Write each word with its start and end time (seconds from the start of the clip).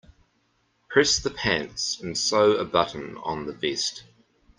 Press 0.89 1.19
the 1.19 1.29
pants 1.29 1.99
and 1.99 2.17
sew 2.17 2.53
a 2.53 2.65
button 2.65 3.17
on 3.17 3.45
the 3.45 3.53
vest. 3.53 4.03